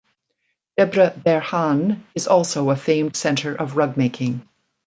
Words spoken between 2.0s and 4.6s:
is also a famed center of rug making.